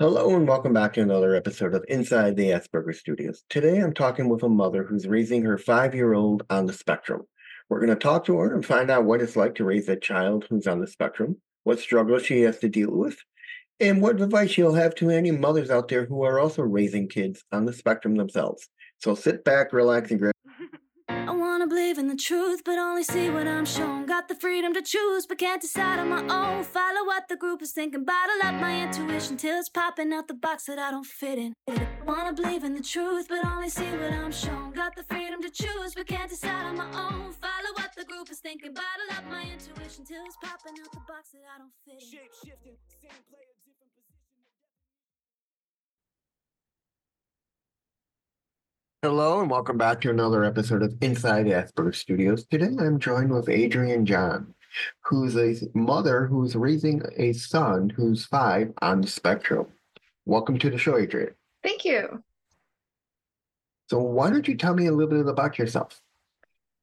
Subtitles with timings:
[0.00, 3.44] Hello and welcome back to another episode of Inside the Asperger Studios.
[3.50, 7.26] Today I'm talking with a mother who's raising her five year old on the spectrum.
[7.68, 9.96] We're going to talk to her and find out what it's like to raise a
[9.96, 13.18] child who's on the spectrum, what struggles she has to deal with,
[13.78, 17.44] and what advice she'll have to any mothers out there who are also raising kids
[17.52, 18.70] on the spectrum themselves.
[19.00, 20.32] So sit back, relax, and grab.
[21.28, 24.06] I wanna believe in the truth, but only see what I'm shown.
[24.06, 26.64] Got the freedom to choose, but can't decide on my own.
[26.64, 30.34] Follow what the group is thinking, bottle up my intuition till it's popping out the
[30.34, 31.54] box that I don't fit in.
[31.68, 34.72] I wanna believe in the truth, but only see what I'm shown.
[34.72, 37.32] Got the freedom to choose, but can't decide on my own.
[37.32, 41.00] Follow what the group is thinking, bottle up my intuition till it's popping out the
[41.06, 42.10] box that I don't fit in.
[42.10, 43.54] Shape shifting, same player,
[49.02, 52.44] Hello and welcome back to another episode of Inside Asperger Studios.
[52.44, 54.54] Today I'm joined with Adrienne John,
[55.06, 59.68] who's a mother who's raising a son who's five on the spectrum.
[60.26, 61.32] Welcome to the show, Adrienne.
[61.62, 62.22] Thank you.
[63.88, 65.98] So why don't you tell me a little bit about yourself?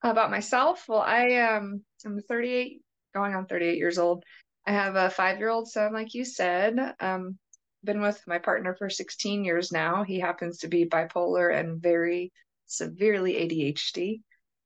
[0.02, 2.82] About myself, well, I am I'm 38,
[3.14, 4.24] going on 38 years old.
[4.66, 6.96] I have a five-year-old son, like you said.
[7.00, 7.38] Um,
[7.84, 10.04] been with my partner for 16 years now.
[10.04, 12.32] He happens to be bipolar and very
[12.66, 14.22] severely ADHD,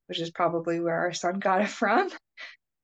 [0.08, 2.10] which is probably where our son got it from.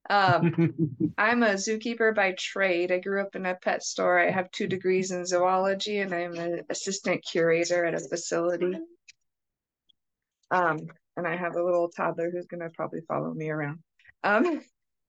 [0.09, 0.73] Um,
[1.17, 2.91] I'm a zookeeper by trade.
[2.91, 4.19] I grew up in a pet store.
[4.19, 8.77] I have two degrees in zoology, and I'm an assistant curator at a facility.
[10.51, 13.79] Um, and I have a little toddler who's going to probably follow me around.
[14.23, 14.61] Um,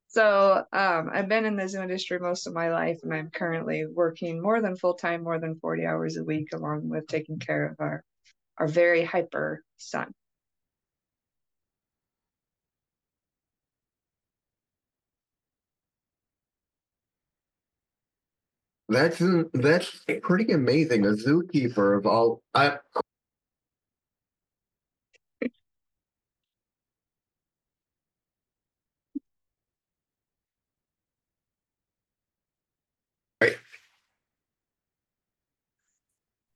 [0.08, 3.84] so um, I've been in the zoo industry most of my life, and I'm currently
[3.86, 7.66] working more than full time, more than 40 hours a week, along with taking care
[7.68, 8.02] of our
[8.58, 10.12] our very hyper son.
[18.88, 19.22] That's
[19.52, 21.04] that's pretty amazing.
[21.04, 22.42] A zookeeper of all.
[22.54, 22.78] I,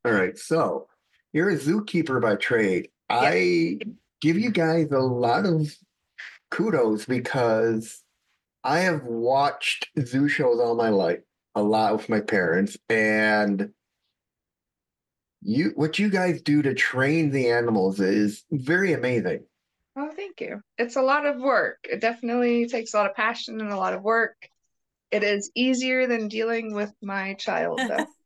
[0.05, 0.37] All right.
[0.39, 0.89] So
[1.33, 2.89] you're a zookeeper by trade.
[3.09, 3.79] I
[4.21, 5.75] give you guys a lot of
[6.51, 8.03] kudos because
[8.65, 11.21] I have watched zoo shows all my life,
[11.55, 13.71] a lot with my parents, and
[15.43, 19.45] you what you guys do to train the animals is very amazing.
[19.97, 20.63] Oh, thank you.
[20.79, 21.79] It's a lot of work.
[21.85, 24.37] It definitely takes a lot of passion and a lot of work.
[25.11, 28.07] It is easier than dealing with my child, though.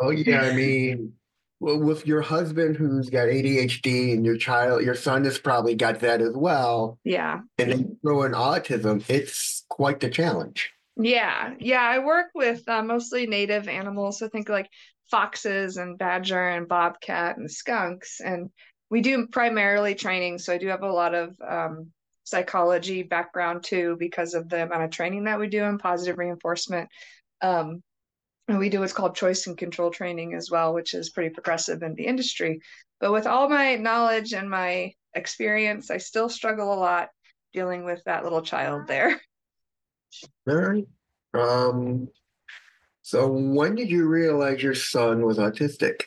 [0.00, 1.12] Oh yeah, I mean,
[1.60, 6.00] well, with your husband who's got ADHD and your child, your son has probably got
[6.00, 7.40] that as well, yeah.
[7.58, 10.72] and then throw in autism, it's quite the challenge.
[10.96, 14.18] Yeah, yeah, I work with uh, mostly native animals.
[14.18, 14.68] So think like
[15.10, 18.20] foxes and badger and bobcat and skunks.
[18.20, 18.50] And
[18.90, 20.38] we do primarily training.
[20.38, 21.90] So I do have a lot of um,
[22.24, 26.88] psychology background too because of the amount of training that we do in positive reinforcement.
[27.42, 27.82] Um, and
[28.48, 31.94] we do what's called choice and control training as well, which is pretty progressive in
[31.94, 32.60] the industry.
[33.00, 37.08] But with all my knowledge and my experience, I still struggle a lot
[37.52, 39.20] dealing with that little child there.
[40.48, 40.86] All right.
[41.34, 42.08] Um.
[43.02, 46.04] So when did you realize your son was autistic?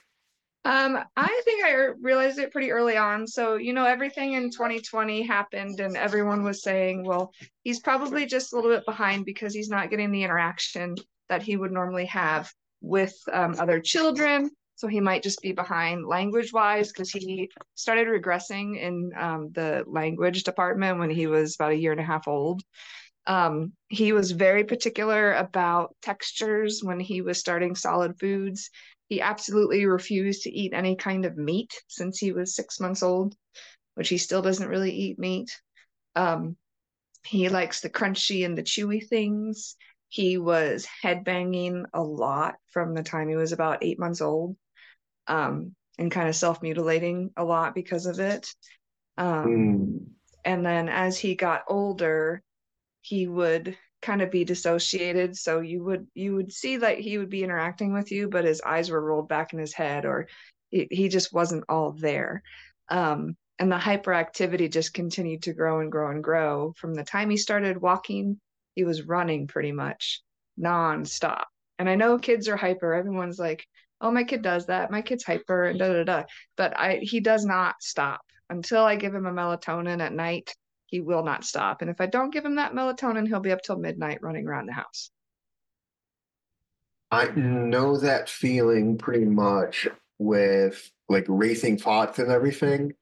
[0.67, 3.25] Um, I think I realized it pretty early on.
[3.25, 7.31] So, you know, everything in 2020 happened, and everyone was saying, well,
[7.63, 10.95] he's probably just a little bit behind because he's not getting the interaction
[11.29, 12.51] that he would normally have
[12.81, 14.51] with um, other children.
[14.75, 19.85] So he might just be behind language wise because he started regressing in um, the
[19.87, 22.61] language department when he was about a year and a half old.
[23.25, 28.69] Um, he was very particular about textures when he was starting solid foods.
[29.09, 33.35] He absolutely refused to eat any kind of meat since he was six months old,
[33.95, 35.49] which he still doesn't really eat meat.
[36.15, 36.57] Um,
[37.25, 39.75] he likes the crunchy and the chewy things.
[40.09, 44.55] He was headbanging a lot from the time he was about eight months old
[45.27, 48.47] um, and kind of self mutilating a lot because of it.
[49.17, 49.97] Um, Hmm.
[50.45, 52.41] and then as he got older,
[53.01, 55.35] he would kind of be dissociated.
[55.37, 58.61] So you would you would see that he would be interacting with you but his
[58.61, 60.27] eyes were rolled back in his head or
[60.69, 62.43] he, he just wasn't all there.
[62.89, 66.73] Um, and the hyperactivity just continued to grow and grow and grow.
[66.77, 68.39] From the time he started walking
[68.75, 70.21] he was running pretty much
[70.59, 71.45] nonstop.
[71.79, 72.93] And i know kids are hyper.
[72.93, 73.65] Everyone's like
[73.99, 74.91] oh my kid does that.
[74.91, 76.23] My kid's hyper and da da da.
[76.55, 78.21] But i he does not stop.
[78.49, 80.53] Until i give him a melatonin at night
[80.87, 81.81] he will not stop.
[81.81, 84.65] And if I don't give him that melatonin, he'll be up till midnight running around
[84.65, 85.11] the house.
[87.11, 89.87] I know that feeling pretty much
[90.19, 92.93] with like racing thoughts and everything.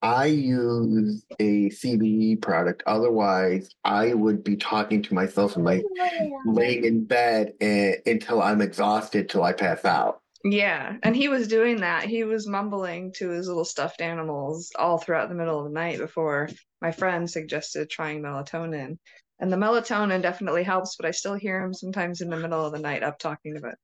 [0.00, 2.82] I use a CBD product.
[2.86, 8.40] Otherwise, I would be talking to myself and like oh, laying in bed and, until
[8.40, 10.20] I'm exhausted till I pass out.
[10.44, 12.04] Yeah, and he was doing that.
[12.04, 15.98] He was mumbling to his little stuffed animals all throughout the middle of the night
[15.98, 16.48] before
[16.80, 18.98] my friend suggested trying melatonin.
[19.40, 22.72] And the melatonin definitely helps, but I still hear him sometimes in the middle of
[22.72, 23.74] the night up talking about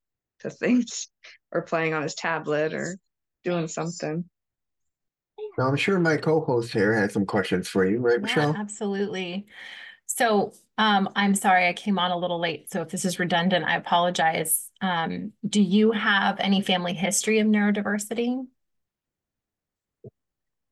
[0.41, 1.09] to things
[1.53, 2.99] or playing on his tablet or
[3.43, 4.25] doing something.
[5.59, 8.55] Now, I'm sure my co-host here has some questions for you, right, Yeah, Michelle?
[8.55, 9.47] absolutely.
[10.07, 12.71] So, um, I'm sorry I came on a little late.
[12.71, 14.69] So if this is redundant, I apologize.
[14.81, 18.45] Um, do you have any family history of neurodiversity?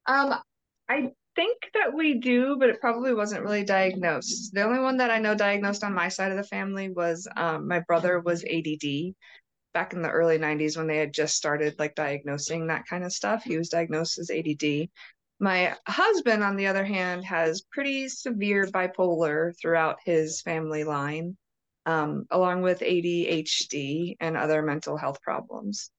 [0.07, 0.35] Um,
[0.89, 4.53] I think that we do, but it probably wasn't really diagnosed.
[4.53, 7.69] The only one that I know diagnosed on my side of the family was um,
[7.69, 9.15] my brother was ADD
[9.73, 13.13] back in the early 90s when they had just started like diagnosing that kind of
[13.13, 13.45] stuff.
[13.45, 14.91] He was diagnosed as ADD.
[15.43, 21.37] My husband, on the other hand, has pretty severe bipolar throughout his family line,
[21.85, 25.91] um, along with ADHD and other mental health problems.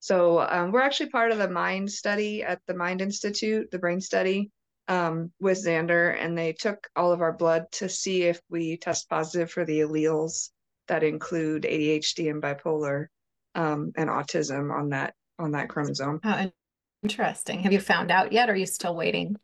[0.00, 4.02] So um, we're actually part of the Mind study at the Mind Institute, the brain
[4.02, 4.50] study
[4.86, 9.08] um, with Xander, and they took all of our blood to see if we test
[9.08, 10.50] positive for the alleles
[10.88, 13.06] that include ADHD and bipolar
[13.54, 16.20] um, and autism on that on that chromosome.
[16.22, 16.52] How
[17.02, 17.60] interesting.
[17.60, 18.48] Have you found out yet?
[18.48, 19.36] Or are you still waiting?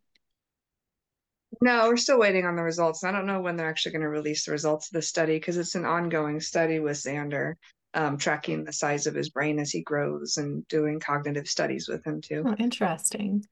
[1.62, 3.04] No, we're still waiting on the results.
[3.04, 5.56] I don't know when they're actually going to release the results of the study because
[5.56, 7.54] it's an ongoing study with Xander,
[7.94, 12.04] um, tracking the size of his brain as he grows and doing cognitive studies with
[12.04, 12.44] him too.
[12.46, 13.46] Oh, interesting.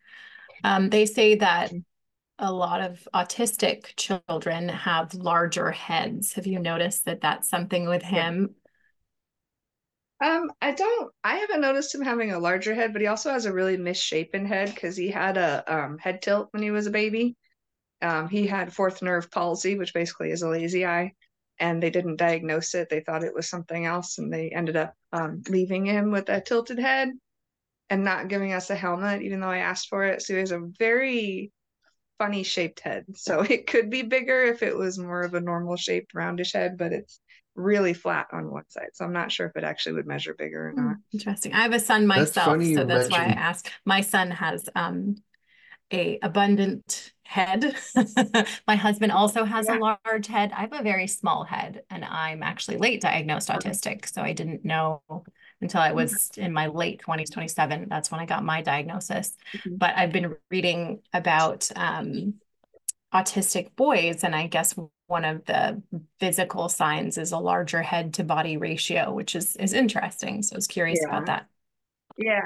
[0.64, 1.72] Um, they say that
[2.38, 6.34] a lot of autistic children have larger heads.
[6.34, 8.54] Have you noticed that that's something with him?
[10.20, 13.46] Um, I don't, I haven't noticed him having a larger head, but he also has
[13.46, 16.90] a really misshapen head because he had a um, head tilt when he was a
[16.90, 17.36] baby.
[18.00, 21.12] Um, he had fourth nerve palsy, which basically is a lazy eye,
[21.58, 22.88] and they didn't diagnose it.
[22.88, 26.40] They thought it was something else, and they ended up um, leaving him with a
[26.40, 27.10] tilted head
[27.90, 30.22] and not giving us a helmet, even though I asked for it.
[30.22, 31.52] So he has a very
[32.18, 33.04] funny shaped head.
[33.14, 36.76] So it could be bigger if it was more of a normal shaped roundish head,
[36.78, 37.20] but it's
[37.54, 38.90] really flat on one side.
[38.94, 40.96] So I'm not sure if it actually would measure bigger or Hmm, not.
[41.12, 41.52] Interesting.
[41.52, 43.70] I have a son myself, funny you so that's why I mentioned- asked.
[43.84, 45.16] My son has um
[45.92, 47.76] a abundant head.
[48.66, 50.50] My husband also has a large head.
[50.56, 54.08] I have a very small head, and I'm actually late diagnosed autistic.
[54.08, 55.02] So I didn't know
[55.60, 57.86] until I was in my late 20s, 27.
[57.88, 59.36] That's when I got my diagnosis.
[59.54, 59.78] Mhm.
[59.78, 62.34] But I've been reading about um
[63.14, 64.74] autistic boys, and I guess
[65.06, 65.82] one of the
[66.18, 70.42] physical signs is a larger head to body ratio, which is is interesting.
[70.42, 71.08] So I was curious Yeah.
[71.08, 71.46] about that.
[72.16, 72.42] Yeah.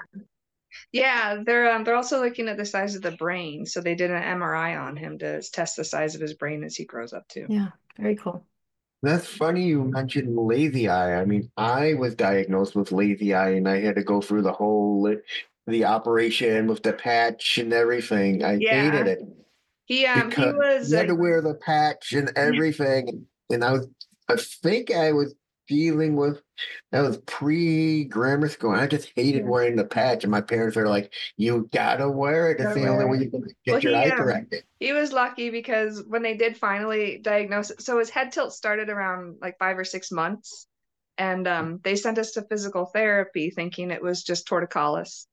[0.93, 3.67] Yeah, they're um, they're also looking at the size of the brain.
[3.67, 6.77] So they did an MRI on him to test the size of his brain as
[6.77, 7.47] he grows up too.
[7.49, 7.69] Yeah,
[7.99, 8.45] very cool.
[9.03, 11.21] That's funny you mentioned lazy eye.
[11.21, 14.53] I mean, I was diagnosed with lazy eye and I had to go through the
[14.53, 15.15] whole
[15.67, 18.43] the operation with the patch and everything.
[18.43, 18.75] I Yeah.
[18.81, 19.21] hated it
[19.89, 23.27] He um he was had to wear the patch and everything.
[23.51, 23.89] And I was,
[24.29, 25.35] I think I was
[25.67, 26.43] dealing with
[26.93, 28.73] that was pre grammar school.
[28.73, 30.25] And I just hated wearing the patch.
[30.25, 32.61] And my parents are like, "You gotta wear it.
[32.61, 35.11] It's the only way you can get Well, your he, eye um, corrected." he was
[35.11, 39.59] lucky because when they did finally diagnose it, so his head tilt started around like
[39.59, 40.67] five or six months.
[41.17, 45.27] And um, they sent us to physical therapy thinking it was just torticollis.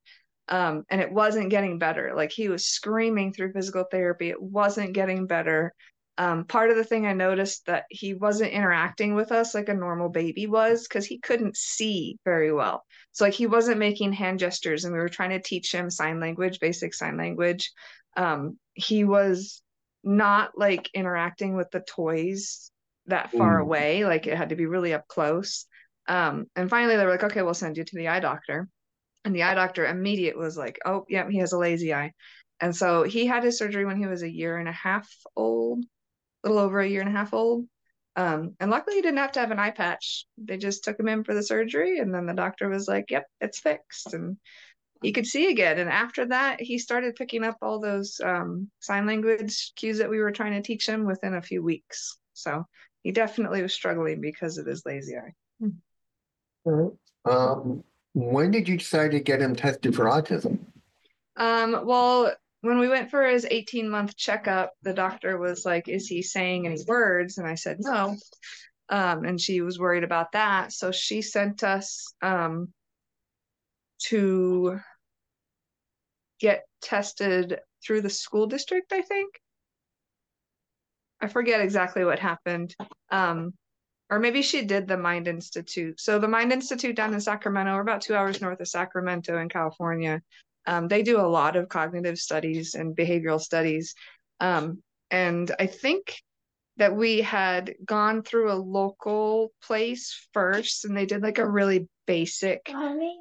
[0.48, 2.12] Um, and it wasn't getting better.
[2.14, 4.30] Like he was screaming through physical therapy.
[4.30, 5.72] It wasn't getting better.
[6.18, 9.74] Um, part of the thing I noticed that he wasn't interacting with us like a
[9.74, 12.84] normal baby was because he couldn't see very well.
[13.12, 16.20] So like he wasn't making hand gestures, and we were trying to teach him sign
[16.20, 17.70] language, basic sign language.
[18.16, 19.62] Um, he was
[20.02, 22.70] not like interacting with the toys
[23.06, 23.62] that far Mm.
[23.62, 24.04] away.
[24.04, 25.66] Like it had to be really up close.
[26.08, 28.68] Um, and finally they were like, okay, we'll send you to the eye doctor.
[29.26, 32.12] And the eye doctor immediate was like, oh, yeah, he has a lazy eye.
[32.60, 35.84] And so he had his surgery when he was a year and a half old,
[36.44, 37.66] a little over a year and a half old.
[38.14, 40.26] Um, and luckily he didn't have to have an eye patch.
[40.38, 43.26] They just took him in for the surgery, and then the doctor was like, yep,
[43.40, 44.14] it's fixed.
[44.14, 44.36] And
[45.02, 45.80] he could see again.
[45.80, 50.20] And after that, he started picking up all those um, sign language cues that we
[50.20, 52.16] were trying to teach him within a few weeks.
[52.32, 52.64] So
[53.02, 55.34] he definitely was struggling because of his lazy eye.
[57.24, 57.82] Um,
[58.16, 60.58] when did you decide to get him tested for autism?
[61.36, 62.32] Um, well,
[62.62, 66.66] when we went for his 18 month checkup, the doctor was like, Is he saying
[66.66, 67.36] any words?
[67.36, 68.16] And I said, No.
[68.88, 70.72] um, and she was worried about that.
[70.72, 72.72] So she sent us um,
[74.04, 74.80] to
[76.40, 79.34] get tested through the school district, I think.
[81.20, 82.74] I forget exactly what happened.
[83.10, 83.52] Um,
[84.10, 86.00] or maybe she did the Mind Institute.
[86.00, 89.48] So the Mind Institute down in Sacramento, we're about two hours north of Sacramento in
[89.48, 90.22] California.
[90.66, 93.94] Um, they do a lot of cognitive studies and behavioral studies.
[94.40, 96.20] Um, and I think
[96.76, 101.88] that we had gone through a local place first and they did like a really
[102.06, 102.70] basic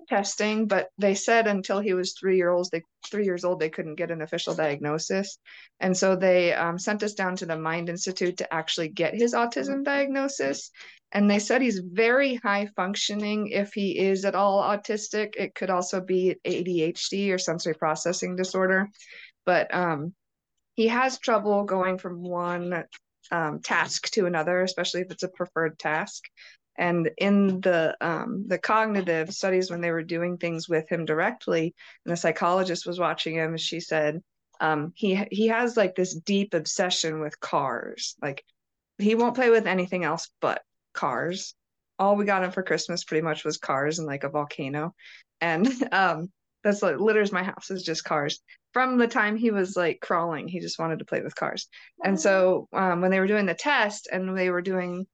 [0.08, 3.70] testing but they said until he was three years old they three years old they
[3.70, 5.38] couldn't get an official diagnosis.
[5.80, 9.34] And so they um, sent us down to the mind institute to actually get his
[9.34, 10.72] autism diagnosis.
[11.12, 13.48] And they said he's very high functioning.
[13.48, 18.90] If he is at all autistic it could also be adhd or sensory processing disorder.
[19.46, 20.14] But um,
[20.74, 22.84] he has trouble going from one
[23.32, 26.24] um, task to another, especially if it's a preferred task.
[26.78, 31.74] And in the um, the cognitive studies, when they were doing things with him directly,
[32.06, 34.22] and the psychologist was watching him, she said
[34.60, 38.16] um, he he has like this deep obsession with cars.
[38.22, 38.44] Like
[38.98, 40.62] he won't play with anything else but
[40.94, 41.54] cars.
[41.98, 44.94] All we got him for Christmas pretty much was cars and like a volcano,
[45.40, 46.30] and um,
[46.66, 48.42] that's like litters my house is just cars
[48.74, 51.70] from the time he was like crawling he just wanted to play with cars
[52.04, 55.06] and so um, when they were doing the test and they were doing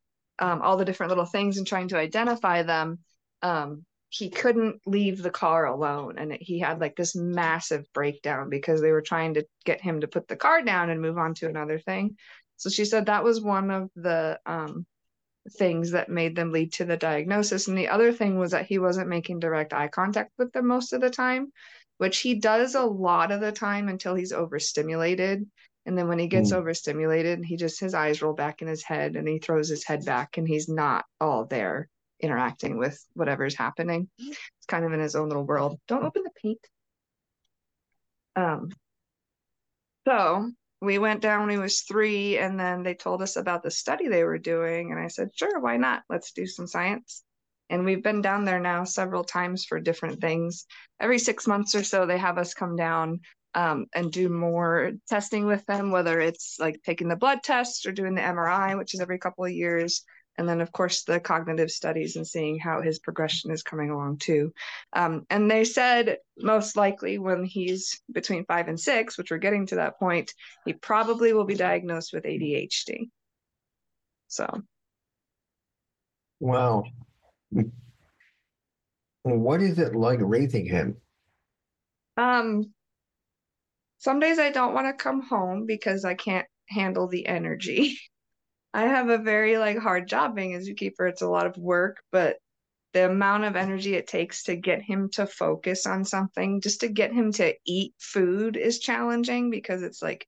[0.41, 2.99] um, all the different little things and trying to identify them
[3.41, 8.81] um, he couldn't leave the car alone and he had like this massive breakdown because
[8.81, 11.47] they were trying to get him to put the car down and move on to
[11.47, 12.17] another thing
[12.57, 14.85] so she said that was one of the um,
[15.49, 17.67] things that made them lead to the diagnosis.
[17.67, 20.93] And the other thing was that he wasn't making direct eye contact with them most
[20.93, 21.51] of the time,
[21.97, 25.49] which he does a lot of the time until he's overstimulated.
[25.85, 26.57] And then when he gets mm.
[26.57, 30.05] overstimulated, he just his eyes roll back in his head and he throws his head
[30.05, 34.07] back and he's not all there interacting with whatever's happening.
[34.19, 35.79] It's kind of in his own little world.
[35.87, 36.59] Don't open the paint.
[38.35, 38.69] Um
[40.07, 43.71] so we went down when he was three and then they told us about the
[43.71, 47.23] study they were doing and i said sure why not let's do some science
[47.69, 50.65] and we've been down there now several times for different things
[50.99, 53.19] every six months or so they have us come down
[53.55, 57.91] um, and do more testing with them whether it's like taking the blood test or
[57.91, 60.03] doing the mri which is every couple of years.
[60.37, 64.17] And then of course the cognitive studies and seeing how his progression is coming along
[64.19, 64.53] too.
[64.93, 69.65] Um, and they said most likely when he's between five and six which we're getting
[69.67, 70.33] to that point
[70.65, 73.09] he probably will be diagnosed with adhd
[74.31, 74.47] so.
[76.39, 76.85] Wow.
[79.23, 80.97] What is it like raising him?
[82.17, 82.73] Um
[84.01, 87.97] some days i don't want to come home because i can't handle the energy
[88.73, 91.09] I have a very like hard job being a zookeeper.
[91.09, 92.37] It's a lot of work, but
[92.93, 96.87] the amount of energy it takes to get him to focus on something, just to
[96.87, 100.27] get him to eat food is challenging because it's like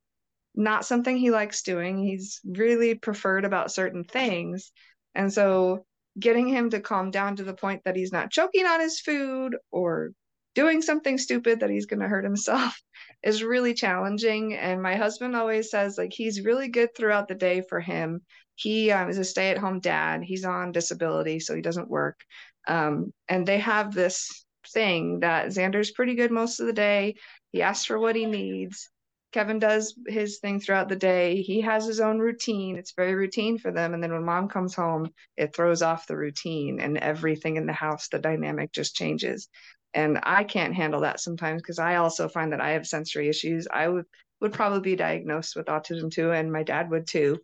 [0.55, 2.03] not something he likes doing.
[2.03, 4.71] He's really preferred about certain things.
[5.15, 5.85] And so
[6.19, 9.55] getting him to calm down to the point that he's not choking on his food
[9.71, 10.11] or
[10.53, 12.79] doing something stupid that he's going to hurt himself
[13.23, 17.61] is really challenging and my husband always says like he's really good throughout the day
[17.61, 18.21] for him.
[18.55, 20.23] He um, is a stay-at-home dad.
[20.23, 22.19] He's on disability so he doesn't work.
[22.67, 27.15] Um, and they have this thing that xander's pretty good most of the day.
[27.51, 28.89] He asks for what he needs.
[29.31, 31.41] Kevin does his thing throughout the day.
[31.41, 32.77] He has his own routine.
[32.77, 36.17] It's very routine for them and then when mom comes home it throws off the
[36.17, 38.09] routine and everything in the house.
[38.09, 39.49] The dynamic just changes
[39.93, 43.67] and i can't handle that sometimes because i also find that i have sensory issues.
[43.71, 44.05] I would
[44.41, 47.39] would probably be diagnosed with autism too and my dad would too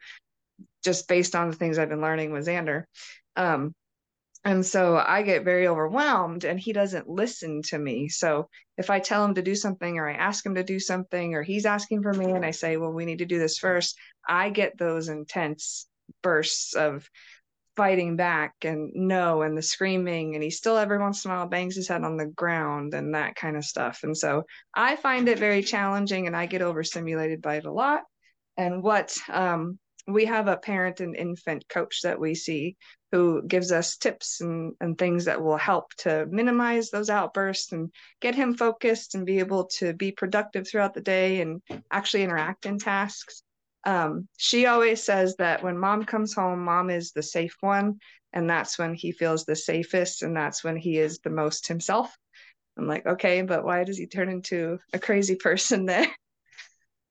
[0.83, 2.83] just based on the things i've been learning with xander.
[3.35, 3.73] Um,
[4.43, 8.09] and so i get very overwhelmed and he doesn't listen to me.
[8.09, 11.35] So if i tell him to do something or i ask him to do something
[11.35, 13.97] or he's asking for me and i say well we need to do this first
[14.27, 15.87] i get those intense
[16.23, 17.09] bursts of
[17.79, 21.48] fighting back and no and the screaming and he still every once in a while
[21.48, 24.01] bangs his head on the ground and that kind of stuff.
[24.03, 24.43] And so
[24.75, 28.01] i find it very challenging and i get overstimulated by it a lot.
[28.57, 32.75] And what um, we have a parent and infant coach that we see
[33.13, 37.93] who gives us tips and, and things that will help to minimize those outbursts and
[38.19, 41.62] get him focused and be able to be productive throughout the day and
[41.93, 43.41] actually interact in tasks
[43.86, 48.00] um, she always says that when mom comes home, mom is the safe one.
[48.33, 50.21] And that's when he feels the safest.
[50.21, 52.15] And that's when he is the most himself.
[52.77, 56.07] I'm like, okay, but why does he turn into a crazy person there?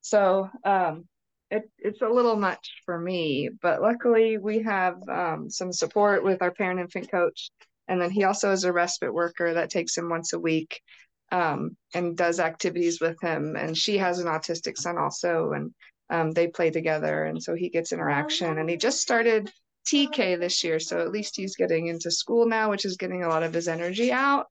[0.00, 1.04] so um,
[1.50, 6.42] it, it's a little much for me, but luckily we have um, some support with
[6.42, 7.50] our parent infant coach.
[7.88, 10.80] And then he also is a respite worker that takes him once a week
[11.32, 13.56] um, and does activities with him.
[13.56, 15.74] And she has an autistic son also, and
[16.10, 17.24] um, they play together.
[17.24, 18.58] And so he gets interaction.
[18.58, 19.50] And he just started
[19.86, 20.78] TK this year.
[20.78, 23.68] So at least he's getting into school now, which is getting a lot of his
[23.68, 24.46] energy out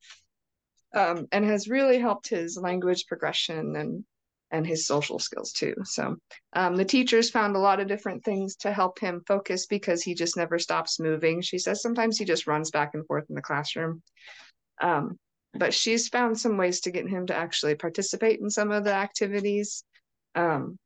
[0.93, 4.03] um, and has really helped his language progression and
[4.49, 5.75] and his social skills too.
[5.83, 6.15] So
[6.53, 10.15] um, the teachers found a lot of different things to help him focus because he
[10.15, 11.41] just never stops moving.
[11.41, 14.01] She says sometimes he just runs back and forth in the classroom.
[14.81, 15.19] Um,
[15.53, 18.93] but she's found some ways to get him to actually participate in some of the
[18.93, 19.83] activities.
[20.33, 20.77] Um,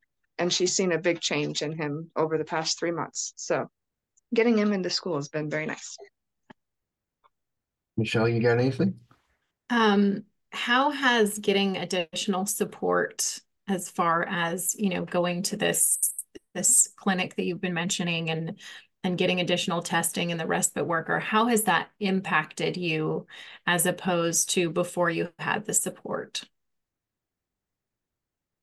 [0.41, 3.33] and she's seen a big change in him over the past three months.
[3.35, 3.67] So
[4.33, 5.95] getting him into school has been very nice.
[7.95, 8.95] Michelle, you got anything?
[9.69, 13.37] Um, how has getting additional support
[13.69, 15.99] as far as, you know, going to this
[16.55, 18.59] this clinic that you've been mentioning and
[19.03, 23.27] and getting additional testing and the respite worker, how has that impacted you
[23.67, 26.43] as opposed to before you had the support?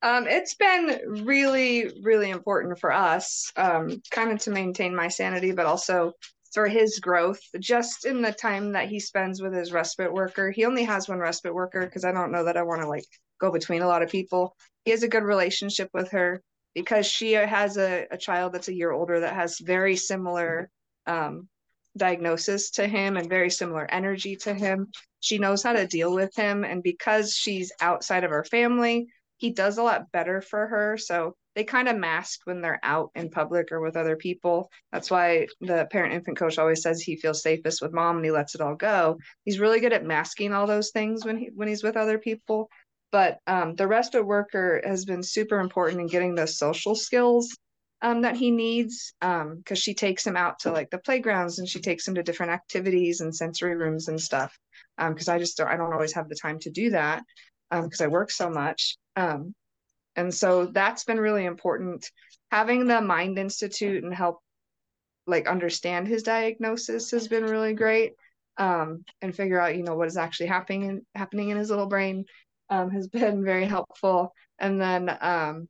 [0.01, 5.51] Um, it's been really, really important for us, um, kind of to maintain my sanity,
[5.51, 6.13] but also
[6.53, 10.51] for his growth just in the time that he spends with his respite worker.
[10.51, 13.05] He only has one respite worker because I don't know that I want to like
[13.39, 14.55] go between a lot of people.
[14.85, 16.41] He has a good relationship with her
[16.73, 20.69] because she has a, a child that's a year older that has very similar
[21.05, 21.47] um,
[21.97, 24.87] diagnosis to him and very similar energy to him.
[25.19, 26.63] She knows how to deal with him.
[26.63, 29.07] And because she's outside of her family,
[29.39, 30.97] he does a lot better for her.
[30.97, 34.69] So they kind of mask when they're out in public or with other people.
[34.91, 38.31] That's why the parent infant coach always says he feels safest with mom and he
[38.31, 39.17] lets it all go.
[39.45, 42.69] He's really good at masking all those things when he when he's with other people.
[43.11, 47.57] But um, the respite worker has been super important in getting those social skills
[48.01, 51.67] um, that he needs because um, she takes him out to like the playgrounds and
[51.67, 54.57] she takes him to different activities and sensory rooms and stuff.
[54.97, 57.23] Because um, I just don't, I don't always have the time to do that
[57.71, 58.97] because um, I work so much.
[59.15, 59.53] Um,
[60.15, 62.09] and so that's been really important.
[62.51, 64.39] Having the Mind Institute and help
[65.27, 68.13] like understand his diagnosis has been really great.
[68.57, 71.85] Um, and figure out, you know, what is actually happening in, happening in his little
[71.85, 72.25] brain
[72.69, 74.33] um, has been very helpful.
[74.59, 75.69] And then um,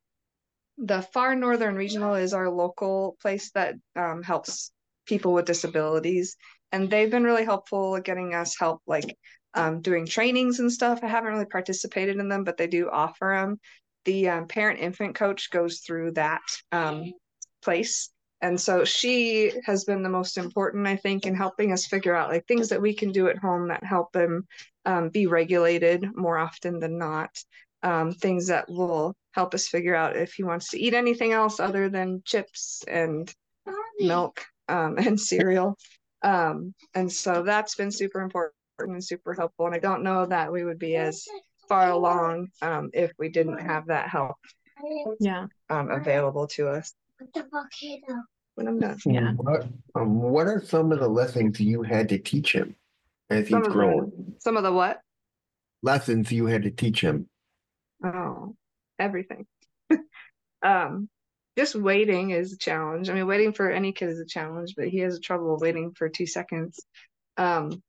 [0.79, 4.71] the Far Northern Regional is our local place that um, helps
[5.05, 6.37] people with disabilities,
[6.71, 9.17] and they've been really helpful getting us help, like
[9.53, 10.99] um, doing trainings and stuff.
[11.03, 13.59] I haven't really participated in them, but they do offer them
[14.05, 17.13] the um, parent infant coach goes through that um,
[17.61, 18.09] place.
[18.41, 22.29] And so she has been the most important i think in helping us figure out
[22.29, 24.47] like things that we can do at home that help them
[24.85, 27.29] um, be regulated more often than not.
[27.83, 31.59] Um, things that will help us figure out if he wants to eat anything else
[31.59, 33.33] other than chips and
[33.99, 35.77] milk um, and cereal.
[36.21, 40.51] Um, and so that's been super important and super helpful and i don't know that
[40.51, 41.25] we would be as
[41.67, 44.35] far along um, if we didn't have that help
[45.19, 46.93] yeah um, available to us
[48.59, 48.97] when I'm done.
[49.05, 49.31] Yeah.
[49.33, 52.75] What, um, what are some of the lessons you had to teach him
[53.29, 54.11] as Some he's of grown?
[54.15, 54.99] the some of the what?
[55.81, 57.29] Lessons you had to teach him.
[58.03, 58.55] Oh,
[58.99, 59.45] everything.
[60.61, 61.09] um,
[61.57, 63.09] just waiting is a challenge.
[63.09, 66.09] I mean, waiting for any kid is a challenge, but he has trouble waiting for
[66.09, 66.83] two seconds.
[67.37, 67.81] Um,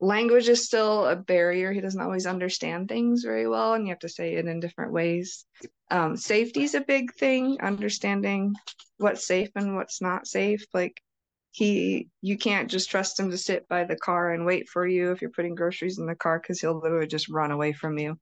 [0.00, 1.72] language is still a barrier.
[1.72, 4.92] He doesn't always understand things very well, and you have to say it in different
[4.92, 5.44] ways.
[5.90, 8.54] Um, safety is a big thing, understanding
[8.96, 10.64] what's safe and what's not safe.
[10.72, 11.00] Like
[11.52, 15.10] he, you can't just trust him to sit by the car and wait for you
[15.10, 18.18] if you're putting groceries in the car because he'll literally just run away from you.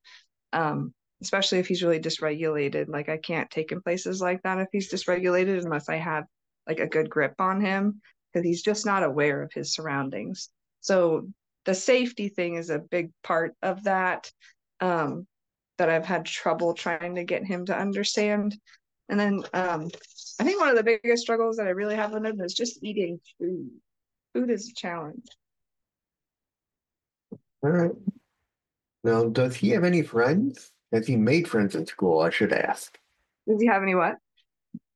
[0.53, 2.89] Um, especially if he's really dysregulated.
[2.89, 6.25] Like I can't take him places like that if he's dysregulated unless I have
[6.67, 8.01] like a good grip on him
[8.33, 10.49] because he's just not aware of his surroundings.
[10.81, 11.29] So
[11.69, 14.33] the safety thing is a big part of that
[14.81, 15.27] um,
[15.77, 18.57] that I've had trouble trying to get him to understand.
[19.11, 19.91] And then um,
[20.41, 22.83] I think one of the biggest struggles that I really have with him is just
[22.83, 23.69] eating food.
[24.33, 25.27] Food is a challenge.
[27.63, 27.93] All right.
[29.05, 30.73] Now, does he have any friends?
[30.91, 32.21] Has he made friends in school?
[32.21, 32.99] I should ask.
[33.47, 34.15] Does he have any what?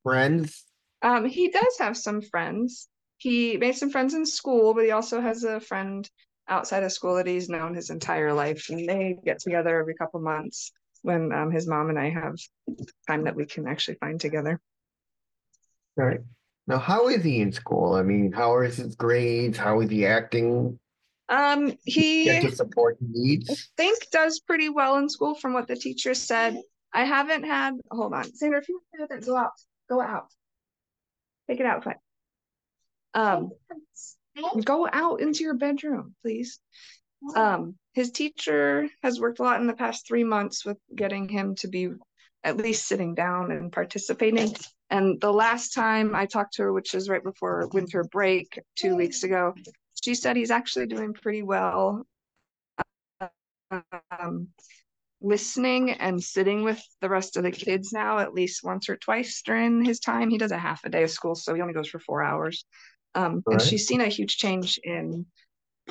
[0.05, 0.65] Friends?
[1.03, 2.89] Um, he does have some friends.
[3.19, 6.09] He made some friends in school, but he also has a friend
[6.53, 10.21] outside of school that he's known his entire life, and they get together every couple
[10.21, 12.37] months when um, his mom and I have
[13.09, 14.61] time that we can actually find together.
[15.99, 16.21] All right.
[16.67, 17.95] Now, how is he in school?
[17.95, 19.59] I mean, how are his grades?
[19.59, 20.79] How is he acting?
[21.29, 25.67] Um, Get he the support he I think does pretty well in school from what
[25.67, 26.61] the teacher said.
[26.93, 27.75] I haven't had.
[27.91, 28.59] Hold on, Xander.
[28.59, 29.53] If you have that, go out.
[29.89, 30.27] Go out.
[31.49, 31.97] Take it outside.
[33.15, 33.51] Um,
[34.65, 36.59] go out into your bedroom, please.
[37.37, 41.55] Um, his teacher has worked a lot in the past three months with getting him
[41.57, 41.91] to be
[42.45, 44.55] at least sitting down and participating.
[44.91, 48.97] And the last time I talked to her, which is right before winter break two
[48.97, 49.55] weeks ago,
[50.03, 52.05] she said he's actually doing pretty well.
[54.11, 54.49] Um,
[55.23, 59.41] listening and sitting with the rest of the kids now at least once or twice
[59.43, 60.29] during his time.
[60.29, 62.65] He does a half a day of school, so he only goes for four hours.
[63.15, 63.63] Um, and Right.
[63.63, 65.27] she's seen a huge change in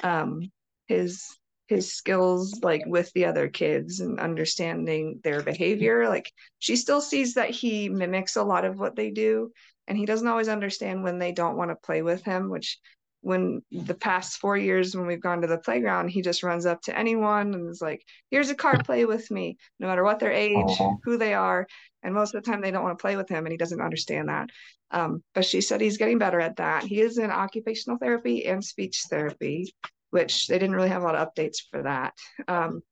[0.03, 0.51] um,
[0.87, 6.29] his his skills like with the other kids and understanding their behavior like
[6.59, 9.53] she still sees that he mimics a lot of what they do
[9.87, 12.77] and he doesn't always understand when they don't want to play with him which
[13.21, 16.81] when the past four years when we've gone to the playground he just runs up
[16.81, 20.31] to anyone and is like here's a car play with me no matter what their
[20.31, 20.95] age Aw.
[21.03, 21.67] who they are
[22.03, 23.81] and most of the time they don't want to play with him and he doesn't
[23.81, 24.49] understand that
[24.91, 28.63] um, but she said he's getting better at that he is in occupational therapy and
[28.63, 29.71] speech therapy
[30.11, 32.13] which they didn't really have a lot of updates for that.
[32.47, 32.83] Um,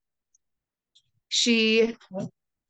[1.27, 1.95] she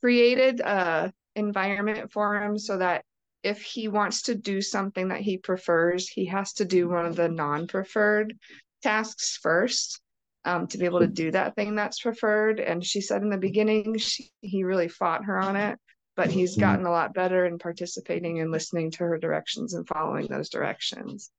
[0.02, 3.06] created a environment for him so that
[3.44, 7.16] if he wants to do something that he prefers, he has to do one of
[7.16, 8.38] the non-preferred
[8.82, 10.02] tasks first
[10.46, 12.60] um, to be able to do that thing that's preferred.
[12.60, 15.78] And she said in the beginning, she, he really fought her on it,
[16.16, 16.62] but he's Mhm.
[16.62, 21.32] gotten a lot better in participating and listening to her directions and following those directions.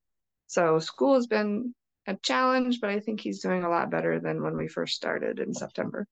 [0.47, 1.75] So school has been
[2.07, 5.39] a challenge, but I think he's doing a lot better than when we first started
[5.39, 6.07] in September.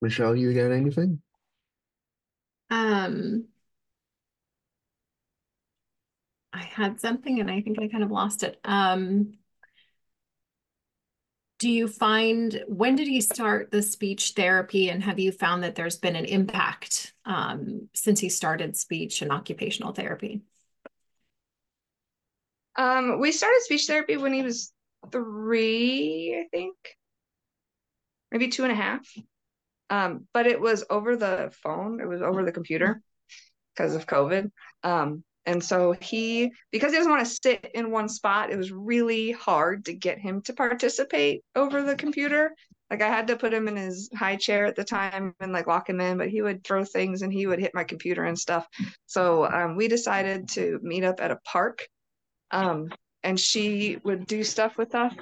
[0.00, 1.20] Michelle, you got anything?
[2.70, 3.48] Um,
[6.52, 8.58] I had something and I think I kind of lost it.
[8.64, 9.34] Um,
[11.60, 15.74] do you find, when did he start the speech therapy and have you found that
[15.74, 20.40] there's been an impact um, since he started speech and occupational therapy?
[22.76, 24.72] Um, we started speech therapy when he was
[25.12, 26.76] three, I think,
[28.32, 29.06] maybe two and a half.
[29.90, 33.02] Um, but it was over the phone, it was over the computer
[33.74, 34.50] because of COVID.
[35.46, 39.32] And so he, because he doesn't want to sit in one spot, it was really
[39.32, 42.52] hard to get him to participate over the computer.
[42.90, 45.66] Like I had to put him in his high chair at the time and like
[45.66, 48.38] lock him in, but he would throw things and he would hit my computer and
[48.38, 48.66] stuff.
[49.06, 51.86] So um, we decided to meet up at a park
[52.50, 52.88] um,
[53.22, 55.14] and she would do stuff with us.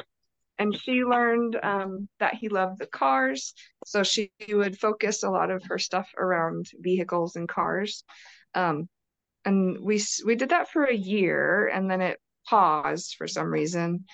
[0.59, 3.55] And she learned um, that he loved the cars,
[3.85, 8.03] so she would focus a lot of her stuff around vehicles and cars.
[8.55, 8.89] Um,
[9.49, 14.05] and we we did that for a year, and then it paused for some reason.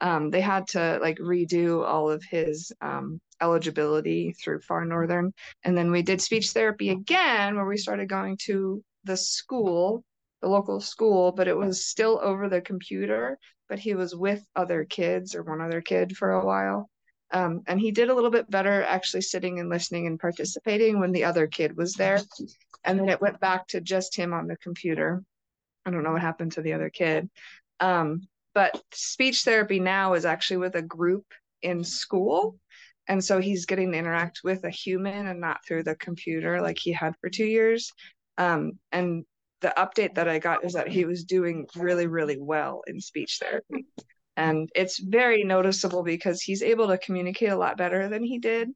[0.00, 5.32] Um, they had to like redo all of his um, eligibility through Far Northern,
[5.64, 10.04] and then we did speech therapy again, where we started going to the school
[10.44, 13.38] the local school, but it was still over the computer.
[13.68, 16.90] But he was with other kids or one other kid for a while.
[17.32, 21.12] Um, and he did a little bit better actually sitting and listening and participating when
[21.12, 22.20] the other kid was there.
[22.84, 25.22] And then it went back to just him on the computer.
[25.86, 27.28] I don't know what happened to the other kid.
[27.80, 31.24] Um, but speech therapy now is actually with a group
[31.62, 32.56] in school.
[33.08, 36.78] And so he's getting to interact with a human and not through the computer like
[36.78, 37.92] he had for two years.
[38.38, 39.24] Um, and
[39.60, 43.38] the update that I got is that he was doing really, really well in speech
[43.40, 43.86] therapy.
[44.36, 48.70] And it's very noticeable because he's able to communicate a lot better than he did.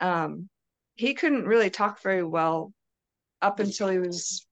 [0.00, 0.48] Um,
[0.96, 2.72] he couldn't really talk very well
[3.42, 4.46] up until he was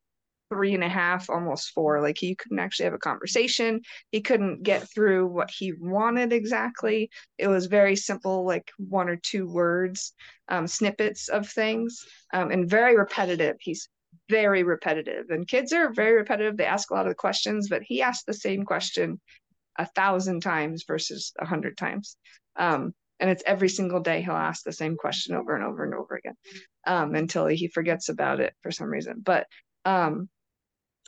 [0.49, 2.01] three and a half, almost four.
[2.01, 3.81] Like he couldn't actually have a conversation.
[4.11, 7.11] He couldn't get through what he wanted exactly.
[7.39, 10.13] It was very simple, like one or two words,
[10.49, 13.57] um, snippets of things, um, and very repetitive.
[13.61, 13.89] He's
[14.29, 16.57] very repetitive, and kids are very repetitive.
[16.57, 19.21] They ask a lot of the questions, but he asked the same question
[19.79, 22.17] a thousand times versus a hundred times.
[22.57, 25.95] Um, and it's every single day he'll ask the same question over and over and
[25.95, 26.35] over again
[26.87, 29.23] um, until he forgets about it for some reason.
[29.25, 29.47] But
[29.85, 30.29] um,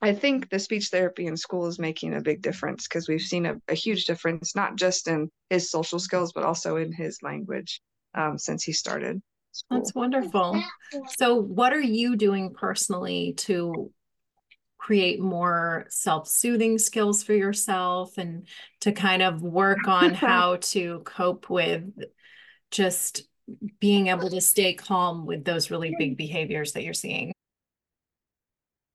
[0.00, 3.46] I think the speech therapy in school is making a big difference because we've seen
[3.46, 7.80] a, a, huge difference, not just in his social skills, but also in his language
[8.14, 9.20] um, since he started.
[9.50, 9.78] School.
[9.78, 10.62] That's wonderful.
[11.16, 13.90] So, what are you doing personally to
[14.78, 18.46] create more self-soothing skills for yourself and
[18.80, 21.84] to kind of work on how to cope with
[22.70, 23.22] just
[23.80, 27.32] being able to stay calm with those really big behaviors that you're seeing?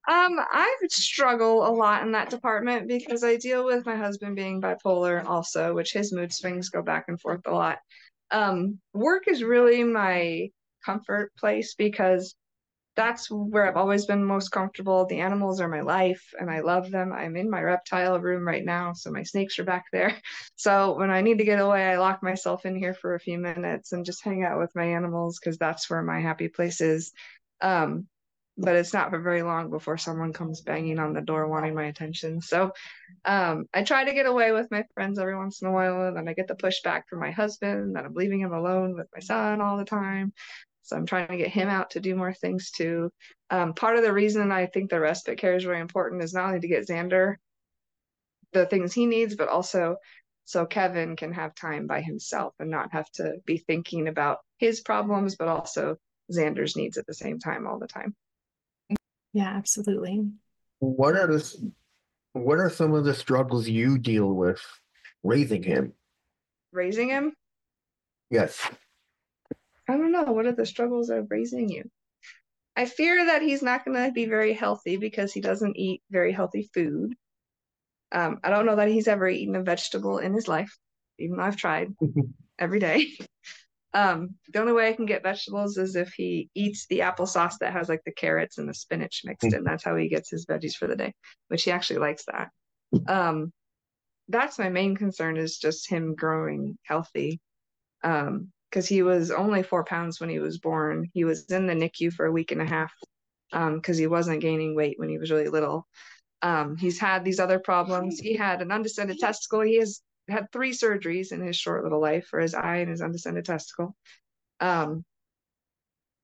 [0.05, 4.61] Um, I struggle a lot in that department because I deal with my husband being
[4.61, 7.79] bipolar also, which his mood swings go back and forth a lot.
[8.29, 10.49] Um, work is really my
[10.85, 12.35] comfort place because
[12.95, 15.05] that's where I've always been most comfortable.
[15.05, 17.11] The animals are my life and I love them.
[17.11, 20.15] I'm in my reptile room right now, so my snakes are back there.
[20.55, 23.37] So when I need to get away, I lock myself in here for a few
[23.37, 27.11] minutes and just hang out with my animals because that's where my happy place is.
[27.59, 28.07] Um,
[28.57, 31.85] but it's not for very long before someone comes banging on the door wanting my
[31.85, 32.39] attention.
[32.39, 32.71] So
[33.25, 36.15] um, I try to get away with my friends every once in a while, and
[36.15, 39.21] then I get the pushback from my husband that I'm leaving him alone with my
[39.21, 40.33] son all the time.
[40.83, 43.09] So I'm trying to get him out to do more things too.
[43.49, 46.47] Um, part of the reason I think the respite care is really important is not
[46.47, 47.35] only to get Xander
[48.51, 49.97] the things he needs, but also
[50.45, 54.81] so Kevin can have time by himself and not have to be thinking about his
[54.81, 55.95] problems, but also
[56.31, 58.13] Xander's needs at the same time all the time.
[59.31, 60.29] Yeah, absolutely.
[60.79, 61.71] What are the
[62.33, 64.61] what are some of the struggles you deal with
[65.23, 65.93] raising him?
[66.71, 67.33] Raising him,
[68.33, 68.67] Yes.
[69.87, 70.23] I don't know.
[70.23, 71.83] What are the struggles of raising you?
[72.75, 76.31] I fear that he's not going to be very healthy because he doesn't eat very
[76.31, 77.13] healthy food.
[78.11, 80.75] Um, I don't know that he's ever eaten a vegetable in his life,
[81.19, 81.93] even though I've tried
[82.59, 83.07] every day.
[83.95, 87.73] Um, the only way I can get vegetables is if he eats the applesauce that
[87.73, 89.63] has like the carrots and the spinach mixed in.
[89.63, 91.13] That's how he gets his veggies for the day,
[91.49, 92.49] which he actually likes that.
[93.07, 93.53] Um,
[94.29, 97.39] that's my main concern is just him growing healthy.
[98.03, 101.07] Um, because he was only four pounds when he was born.
[101.13, 102.91] He was in the NICU for a week and a half
[103.51, 105.87] because he wasn't gaining weight when he was really little.
[106.41, 108.19] Um, he's had these other problems.
[108.19, 109.61] He had an undescended testicle.
[109.61, 113.03] He has had three surgeries in his short little life for his eye and his
[113.03, 113.95] undescended testicle.
[114.59, 115.05] Um,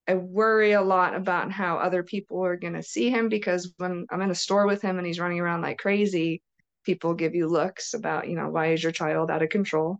[0.07, 4.07] I worry a lot about how other people are going to see him because when
[4.09, 6.41] I'm in a store with him and he's running around like crazy,
[6.83, 9.99] people give you looks about, you know, why is your child out of control?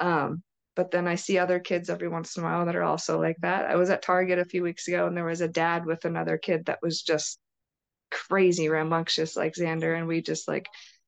[0.00, 0.42] Um,
[0.76, 3.36] but then I see other kids every once in a while that are also like
[3.40, 3.66] that.
[3.66, 6.36] I was at Target a few weeks ago and there was a dad with another
[6.38, 7.38] kid that was just
[8.10, 9.96] crazy rambunctious like Xander.
[9.96, 10.66] And we just like,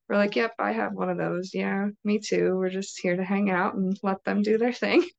[0.09, 1.53] we're like, yep, I have one of those.
[1.53, 2.57] Yeah, me too.
[2.57, 5.05] We're just here to hang out and let them do their thing.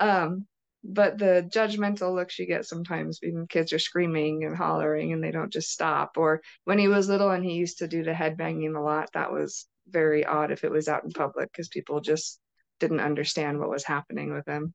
[0.00, 0.46] Um,
[0.84, 5.32] but the judgmental looks you get sometimes when kids are screaming and hollering and they
[5.32, 6.12] don't just stop.
[6.16, 9.10] Or when he was little and he used to do the head banging a lot,
[9.14, 12.38] that was very odd if it was out in public because people just
[12.80, 14.74] didn't understand what was happening with him.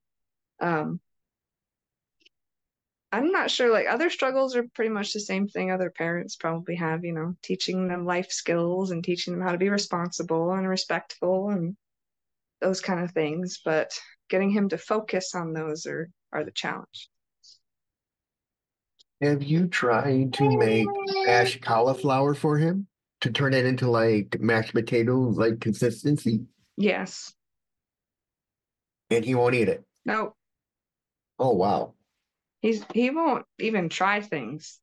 [0.60, 1.00] Um,
[3.14, 6.76] I'm not sure, like other struggles are pretty much the same thing other parents probably
[6.76, 10.68] have, you know, teaching them life skills and teaching them how to be responsible and
[10.68, 11.78] respectful and
[12.60, 13.62] those kind of things.
[13.64, 13.92] But
[14.30, 17.10] getting him to focus on those are, are the challenge.
[19.22, 20.88] Have you tried to make
[21.28, 22.88] mashed cauliflower for him
[23.22, 26.42] to turn it into like mashed potatoes like consistency?
[26.78, 27.32] Yes.
[29.16, 29.84] And he won't eat it.
[30.06, 30.36] No,
[31.40, 31.94] Oh wow.
[32.62, 34.80] he's he won't even try things.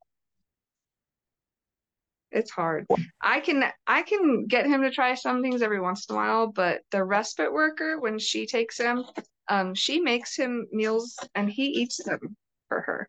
[2.32, 2.86] It's hard.
[3.20, 6.46] I can I can get him to try some things every once in a while,
[6.46, 9.04] but the respite worker, when she takes him,
[9.48, 12.36] um, she makes him meals and he eats them
[12.68, 13.08] for her.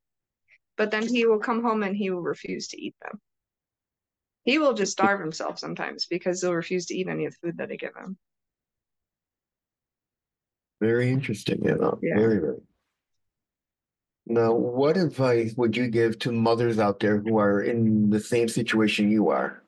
[0.75, 3.21] But then he will come home and he will refuse to eat them.
[4.43, 7.57] He will just starve himself sometimes because he'll refuse to eat any of the food
[7.57, 8.17] that I give him.
[10.81, 11.99] Very interesting, you know.
[12.01, 12.17] Yeah.
[12.17, 12.57] Very, very.
[14.25, 18.49] Now, what advice would you give to mothers out there who are in the same
[18.49, 19.63] situation you are?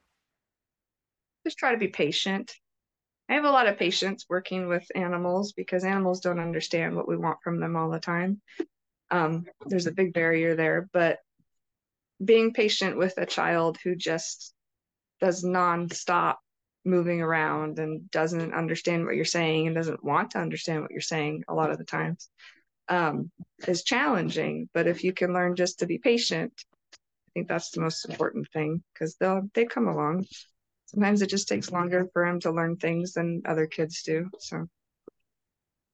[1.45, 2.54] Just try to be patient.
[3.30, 7.15] I have a lot of patience working with animals because animals don't understand what we
[7.15, 8.41] want from them all the time.
[9.12, 11.19] Um, there's a big barrier there, but
[12.23, 14.54] being patient with a child who just
[15.19, 16.36] does nonstop
[16.85, 21.01] moving around and doesn't understand what you're saying and doesn't want to understand what you're
[21.01, 22.29] saying a lot of the times
[22.89, 23.31] um,
[23.67, 24.69] is challenging.
[24.73, 28.47] But if you can learn just to be patient, I think that's the most important
[28.51, 30.25] thing because they'll they come along.
[30.85, 34.29] Sometimes it just takes longer for them to learn things than other kids do.
[34.39, 34.67] So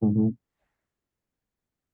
[0.04, 0.36] Mhm.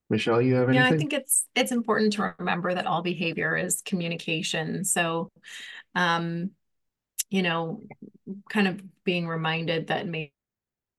[0.08, 0.88] Michelle, you have anything?
[0.88, 0.94] Yeah.
[0.94, 4.84] I think it's it's important to remember that all behavior is communication.
[4.84, 5.30] So,
[5.94, 6.52] um,
[7.30, 7.82] you know,
[8.48, 10.32] kind of being reminded that maybe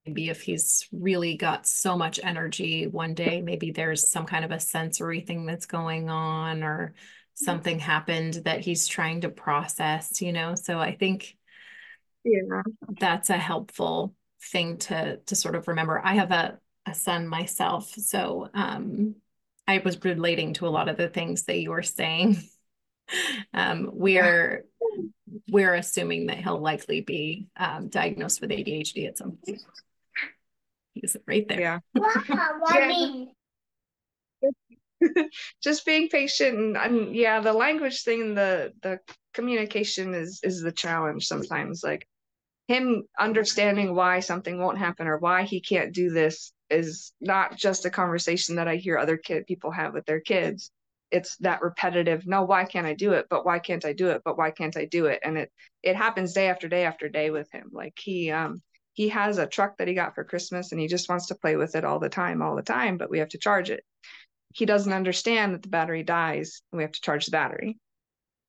[0.05, 4.59] if he's really got so much energy one day, maybe there's some kind of a
[4.59, 6.93] sensory thing that's going on or
[7.33, 10.55] something happened that he's trying to process, you know.
[10.55, 11.35] So I think
[12.23, 12.61] yeah,
[12.99, 14.15] that's a helpful
[14.51, 16.01] thing to to sort of remember.
[16.03, 19.15] I have a a son myself, so um,
[19.67, 22.37] I was relating to a lot of the things that you were saying.
[23.53, 24.65] Um, we're
[25.49, 29.61] we're assuming that he'll likely be um, diagnosed with ADHD at some point.
[30.93, 31.59] He's right there.
[31.59, 31.79] yeah.
[32.73, 33.25] Yeah.
[35.63, 38.99] just being patient and, and yeah, the language thing, the the
[39.33, 41.83] communication is is the challenge sometimes.
[41.83, 42.07] Like
[42.67, 47.85] him understanding why something won't happen or why he can't do this is not just
[47.85, 50.71] a conversation that I hear other kid people have with their kids.
[51.11, 53.27] It's that repetitive, no, why can't I do it?
[53.29, 54.21] But why can't I do it?
[54.25, 55.19] But why can't I do it?
[55.23, 55.51] And it
[55.83, 57.69] it happens day after day after day with him.
[57.71, 58.61] Like he um
[58.93, 61.55] he has a truck that he got for Christmas and he just wants to play
[61.55, 63.83] with it all the time, all the time, but we have to charge it.
[64.55, 67.77] He doesn't understand that the battery dies and we have to charge the battery.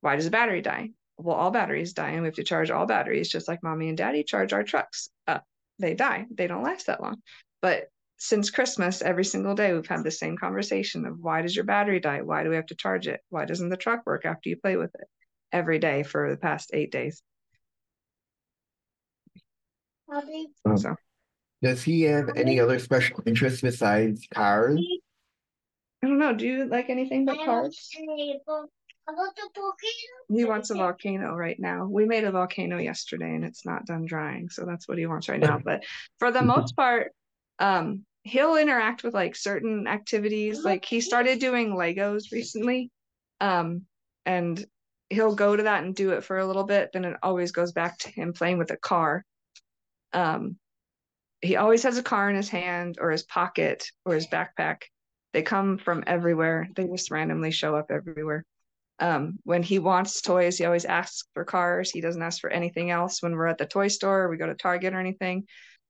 [0.01, 0.91] Why does the battery die?
[1.19, 3.99] Well, all batteries die and we have to charge all batteries, just like mommy and
[3.99, 5.11] daddy charge our trucks.
[5.27, 5.41] Uh,
[5.79, 7.23] they die, they don't last that long.
[7.61, 11.65] But since Christmas, every single day we've had the same conversation of why does your
[11.65, 12.21] battery die?
[12.23, 13.21] Why do we have to charge it?
[13.31, 15.07] Why doesn't the truck work after you play with it?
[15.53, 17.23] Every day for the past eight days.
[20.13, 20.97] Um, So
[21.63, 24.81] Does he have any other special interests besides cars?
[26.03, 26.35] I don't know.
[26.35, 27.91] Do you like anything but cars?
[30.29, 31.87] He wants a volcano right now.
[31.87, 35.29] We made a volcano yesterday and it's not done drying, so that's what he wants
[35.29, 35.59] right now.
[35.65, 35.85] But
[36.19, 37.13] for the most part,
[37.59, 40.63] um, he'll interact with like certain activities.
[40.63, 42.91] Like he started doing Legos recently.
[43.41, 43.83] Um,
[44.27, 44.65] and
[45.11, 47.73] he'll go to that and do it for a little bit, then it always goes
[47.73, 49.25] back to him playing with a car.
[50.13, 50.57] Um,
[51.41, 54.83] he always has a car in his hand or his pocket or his backpack.
[55.33, 56.69] They come from everywhere.
[56.75, 58.45] They just randomly show up everywhere.
[58.99, 61.91] Um, when he wants toys, he always asks for cars.
[61.91, 63.23] He doesn't ask for anything else.
[63.23, 65.45] When we're at the toy store, or we go to Target or anything,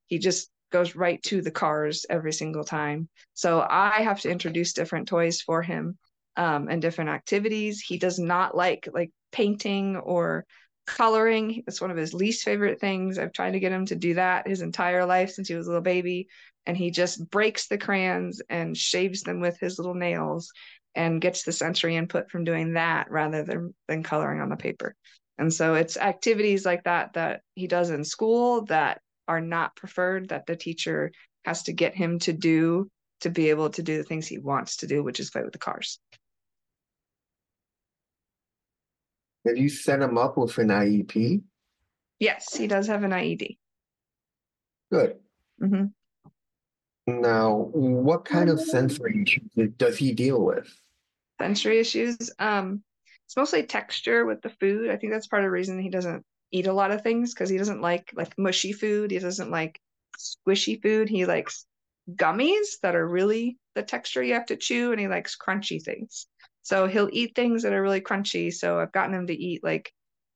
[0.06, 3.08] he just goes right to the cars every single time.
[3.34, 5.98] So I have to introduce different toys for him
[6.36, 7.80] um, and different activities.
[7.80, 10.44] He does not like like painting or
[10.86, 11.62] coloring.
[11.66, 13.18] It's one of his least favorite things.
[13.18, 15.70] I've tried to get him to do that his entire life since he was a
[15.70, 16.28] little baby,
[16.66, 20.50] and he just breaks the crayons and shaves them with his little nails
[20.94, 24.94] and gets the sensory input from doing that rather than than coloring on the paper.
[25.38, 30.30] And so it's activities like that that he does in school that are not preferred
[30.30, 31.12] that the teacher
[31.44, 34.78] has to get him to do to be able to do the things he wants
[34.78, 36.00] to do, which is play with the cars.
[39.46, 41.42] Have you set him up with an IEP?
[42.18, 43.58] Yes, he does have an IEP.
[44.90, 45.16] Good.
[45.60, 45.86] hmm
[47.06, 50.68] Now, what kind of sensory issues does he deal with?
[51.40, 52.30] Sensory issues.
[52.38, 52.82] Um,
[53.26, 54.90] it's mostly texture with the food.
[54.90, 57.50] I think that's part of the reason he doesn't eat a lot of things because
[57.50, 59.10] he doesn't like like mushy food.
[59.10, 59.80] He doesn't like
[60.18, 61.08] squishy food.
[61.08, 61.66] He likes
[62.10, 66.26] gummies that are really the texture you have to chew, and he likes crunchy things.
[66.62, 68.52] So he'll eat things that are really crunchy.
[68.52, 69.92] So I've gotten him to eat like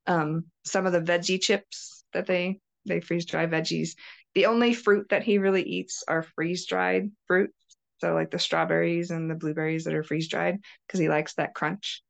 [0.07, 3.91] um, some of the veggie chips that they they freeze dry veggies.
[4.35, 7.51] The only fruit that he really eats are freeze dried fruit.
[7.99, 11.53] So like the strawberries and the blueberries that are freeze dried because he likes that
[11.53, 12.03] crunch.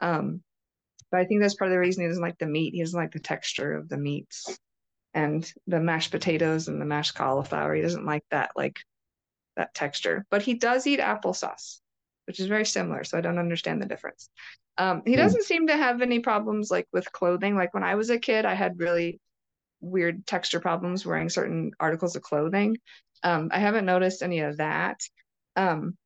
[0.00, 0.42] Um,
[1.12, 2.74] but I think that's part of the reason he doesn't like the meat.
[2.74, 4.58] He doesn't like the texture of the meats
[5.14, 7.74] and the mashed potatoes and the mashed cauliflower.
[7.74, 8.80] He doesn't like that like
[9.56, 10.26] that texture.
[10.30, 11.80] But he does eat applesauce,
[12.26, 13.04] which is very similar.
[13.04, 14.30] So I don't understand the difference.
[14.78, 15.16] Um, he Hmm.
[15.16, 17.56] doesn't seem to have any problems like with clothing.
[17.56, 19.20] Like when I was a kid, I had really
[19.80, 22.78] weird texture problems wearing certain articles of clothing.
[23.22, 25.00] Um, I haven't noticed any of that.
[25.56, 25.96] Um,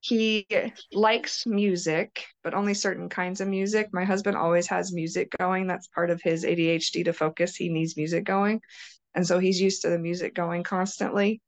[0.00, 0.46] he
[0.92, 3.88] likes music, but only certain kinds of music.
[3.92, 5.66] My husband always has music going.
[5.66, 7.54] That's part of his ADHD to focus.
[7.54, 8.60] He needs music going.
[9.14, 11.42] And so he's used to the music going constantly.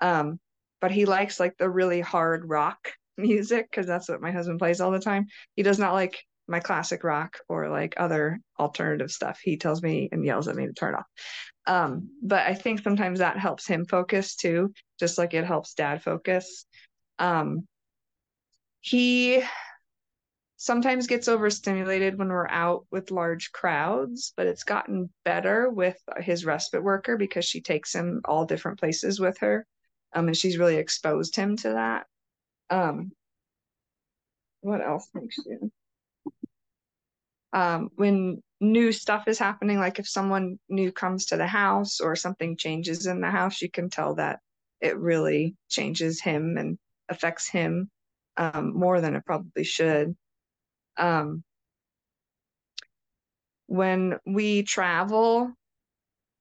[0.00, 0.40] Um,
[0.80, 4.80] but he likes like the really hard rock music because that's what my husband plays
[4.80, 5.26] all the time.
[5.54, 9.38] He does not like my classic rock or like other alternative stuff.
[9.42, 11.04] He tells me and yells at me to turn off.
[11.66, 16.02] Um, but I think sometimes that helps him focus too, just like it helps dad
[16.02, 16.64] focus.
[17.18, 17.66] Um,
[18.80, 19.42] he
[20.56, 26.44] sometimes gets overstimulated when we're out with large crowds, but it's gotten better with his
[26.44, 29.64] respite worker because she takes him all different places with her.
[30.12, 32.06] Um, and she's really exposed him to that.
[32.70, 33.12] Um,
[34.60, 35.70] what else makes you?
[37.52, 42.16] Um, when new stuff is happening, like if someone new comes to the house or
[42.16, 44.40] something changes in the house, you can tell that
[44.80, 47.90] it really changes him and affects him
[48.38, 50.16] um, more than it probably should.
[50.98, 51.44] Um,
[53.66, 55.52] when we travel,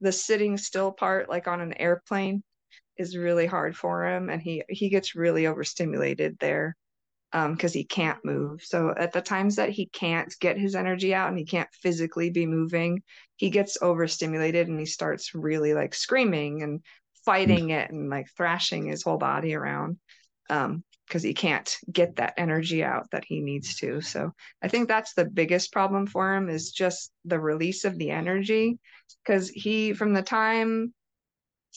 [0.01, 2.43] the sitting still part, like on an airplane,
[2.97, 6.75] is really hard for him, and he he gets really overstimulated there
[7.33, 8.63] um because he can't move.
[8.63, 12.29] So at the times that he can't get his energy out and he can't physically
[12.31, 13.03] be moving,
[13.37, 16.81] he gets overstimulated and he starts really like screaming and
[17.25, 19.99] fighting it and like thrashing his whole body around.
[20.49, 24.01] um, because he can't get that energy out that he needs to.
[24.01, 28.11] So I think that's the biggest problem for him is just the release of the
[28.11, 28.77] energy.
[29.23, 30.93] Because he, from the time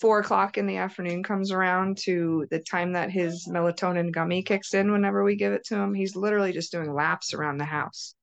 [0.00, 4.74] four o'clock in the afternoon comes around to the time that his melatonin gummy kicks
[4.74, 8.14] in whenever we give it to him, he's literally just doing laps around the house,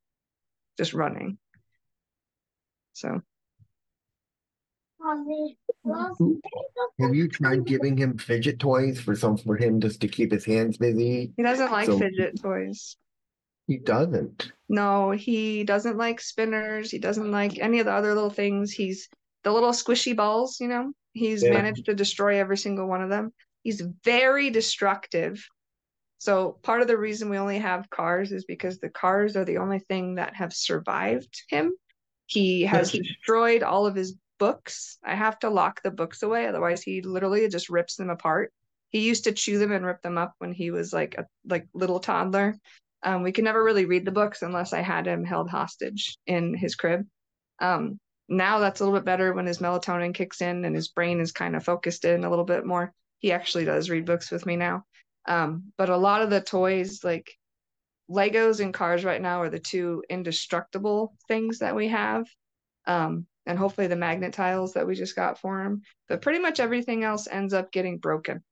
[0.78, 1.38] just running.
[2.94, 3.22] So
[7.00, 10.46] Have you tried giving him fidget toys for some for him just to keep his
[10.46, 11.32] hands busy?
[11.38, 12.98] he doesn't like So- fidget toys.
[13.68, 14.54] He doesn't.
[14.70, 16.90] No, he doesn't like spinners.
[16.90, 18.72] He doesn't like any of the other little things.
[18.72, 19.10] He's
[19.44, 21.52] the little squishy balls, you know, he's Yeah.
[21.52, 23.34] managed to destroy every single one of them.
[23.64, 25.46] He's very destructive.
[26.20, 29.58] So part of the reason we only have cars is because the cars are the
[29.58, 31.74] only thing that have survived him.
[32.26, 34.98] He has destroyed all of his books.
[35.04, 38.52] I have to lock the books away, otherwise he literally just rips them apart.
[38.90, 41.68] He used to chew them and rip them up when he was like a like
[41.74, 42.56] little toddler.
[43.04, 46.54] Um, we could never really read the books unless I had him held hostage in
[46.54, 47.06] his crib.
[47.60, 51.20] Um, now that's a little bit better when his melatonin kicks in and his brain
[51.20, 52.94] is kind of focused in a little bit more.
[53.20, 54.84] He actually does read books with me now.
[55.28, 57.32] Um, but a lot of the toys, like
[58.10, 62.26] Legos and cars right now, are the two indestructible things that we have.
[62.86, 65.82] Um, and hopefully the magnet tiles that we just got for him.
[66.08, 68.44] But pretty much everything else ends up getting broken.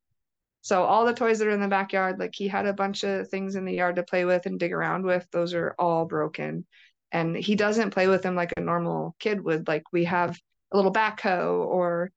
[0.61, 3.27] So all the toys that are in the backyard, like he had a bunch of
[3.29, 6.65] things in the yard to play with and dig around with, those are all broken.
[7.11, 9.67] And he doesn't play with them like a normal kid would.
[9.67, 10.39] Like we have
[10.71, 12.11] a little backhoe or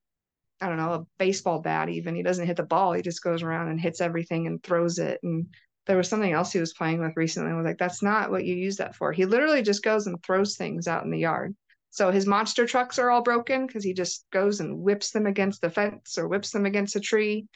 [0.61, 2.14] I don't know, a baseball bat even.
[2.14, 5.18] He doesn't hit the ball, he just goes around and hits everything and throws it.
[5.22, 5.49] And
[5.87, 7.51] there was something else he was playing with recently.
[7.51, 9.12] I was like, that's not what you use that for.
[9.12, 11.57] He literally just goes and throws things out in the yard.
[11.99, 15.61] So his monster trucks are all broken because he just goes and whips them against
[15.61, 17.49] the fence or whips them against a tree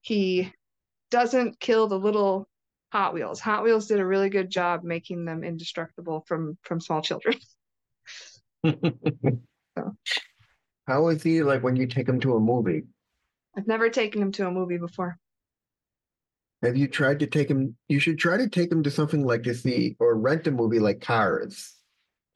[0.00, 0.52] he
[1.10, 2.48] doesn't kill the little
[2.92, 3.40] Hot Wheels.
[3.40, 7.34] Hot Wheels did a really good job making them indestructible from from small children.
[8.64, 9.96] so.
[10.86, 12.84] How is he like when you take him to a movie?
[13.56, 15.18] I've never taken him to a movie before.
[16.62, 17.76] Have you tried to take him?
[17.88, 20.78] You should try to take him to something like to see or rent a movie
[20.78, 21.77] like Cars,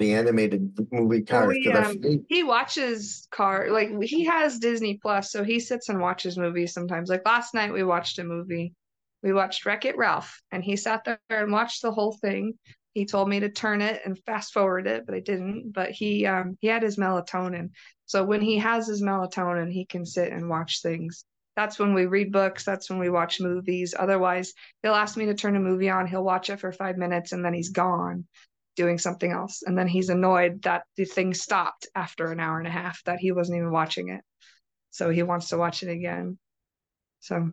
[0.03, 1.55] the animated movie Cars.
[1.57, 5.61] he, 'cause I've um, seen- He watches car like he has Disney Plus, so he
[5.61, 7.09] sits and watches movies sometimes.
[7.09, 8.75] Like last night we watched a movie.
[9.23, 12.59] We watched Wreck It Ralph, and he sat there and watched the whole thing.
[12.95, 15.73] He told me to turn it and fast forward it, but I didn't.
[15.73, 17.71] But he um he had his melatonin.
[18.07, 21.25] So when he has his melatonin, he can sit and watch things.
[21.55, 23.95] That's when we read books, that's when we watch movies.
[23.99, 27.33] Otherwise, he'll ask me to turn a movie on, he'll watch it for 5 minutes
[27.33, 28.27] and then he's gone
[28.77, 29.63] doing something else.
[29.63, 33.19] And then he's annoyed that the thing stopped after an hour and a half, that
[33.19, 34.23] he wasn't even watching it.
[34.91, 36.39] So he wants to watch it again.
[37.21, 37.51] So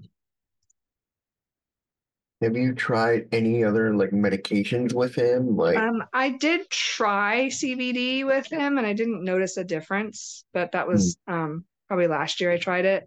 [2.42, 5.56] have you tried any other like medications with him?
[5.58, 10.72] Like, um I did try CBD with him and I didn't notice a difference, but
[10.72, 13.06] that was um probably last year I tried it.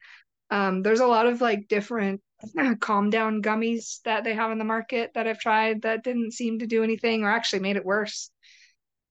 [0.53, 2.21] Um there's a lot of like different
[2.81, 6.59] calm down gummies that they have in the market that I've tried that didn't seem
[6.59, 8.31] to do anything or actually made it worse.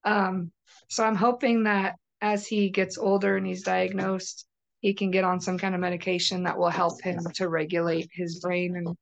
[0.04, 0.52] Um
[0.88, 4.46] so I'm hoping that as he gets older and he's diagnosed,
[4.80, 8.40] he can get on some kind of medication that will help him to regulate his
[8.40, 8.96] brain and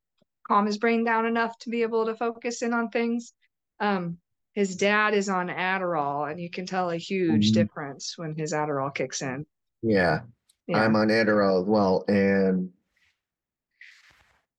[0.48, 3.34] calm his brain down enough to be able to focus in on things.
[3.80, 4.18] Um,
[4.54, 7.54] his dad is on Adderall, and you can tell a huge Mhm.
[7.54, 9.46] difference when his Adderall kicks in.
[9.82, 10.22] yeah,
[10.70, 10.84] Yeah.
[10.84, 12.70] I'm on Adderall as well, and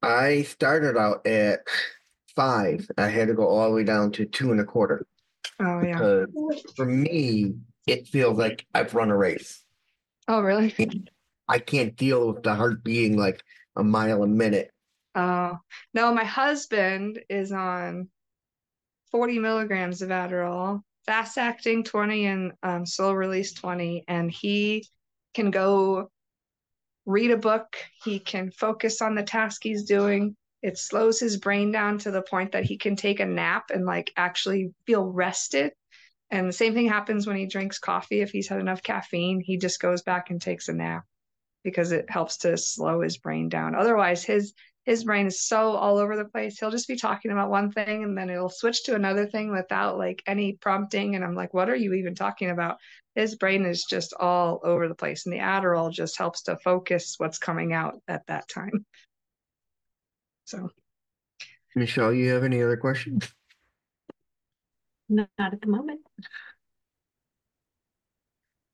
[0.03, 1.61] I started out at
[2.35, 2.91] five.
[2.99, 5.07] I had to go all the way down to two and a quarter
[5.61, 5.93] oh yeah.
[5.93, 7.55] because for me,
[7.87, 9.63] it feels like I've run a race.
[10.27, 10.75] Oh really?
[11.49, 13.45] I can't deal with the heart beating like
[13.77, 14.73] a mile a minute.
[15.15, 15.59] Oh
[15.95, 18.09] no, my husband is on
[19.13, 24.85] 40 milligrams of Adderall, fast acting 20 and um, slow release 20, and he
[25.35, 26.11] can go
[27.07, 27.77] read a book.
[28.05, 30.37] He can focus on the task he's doing.
[30.63, 33.87] It slows his brain down to the point that he can take a nap and
[33.87, 35.73] like actually feel rested.
[36.31, 38.21] And the same thing happens when he drinks coffee.
[38.21, 41.05] If he's had enough caffeine, he just goes back and takes a nap
[41.65, 43.75] because it helps to slow his brain down.
[43.75, 44.55] Otherwise, his
[44.85, 46.59] his brain is so all over the place.
[46.59, 49.99] He'll just be talking about one thing and then it'll switch to another thing without
[49.99, 51.15] like any prompting.
[51.15, 52.79] And I'm like, what are you even talking about?
[53.21, 55.27] His brain is just all over the place.
[55.27, 58.87] And the Adderall just helps to focus what's coming out at that time.
[60.47, 60.71] So
[61.77, 63.31] Michelle, you have any other questions?
[65.11, 66.01] Not at the moment.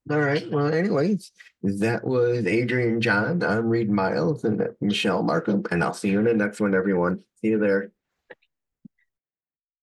[0.09, 0.49] All right.
[0.49, 1.33] Well, anyways,
[1.65, 3.43] that was Adrienne John.
[3.43, 7.25] I'm Reid Miles and Michelle Markham, and I'll see you in the next one, everyone.
[7.41, 7.91] See you there.